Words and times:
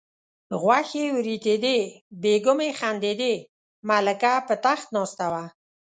غوښې 0.61 1.05
وریتېدې 1.17 1.79
بیګمې 2.21 2.69
خندېدې 2.79 3.33
ملکه 3.87 4.33
په 4.47 4.53
تخت 4.65 4.87
ناسته 4.95 5.25
وه. 5.33 5.45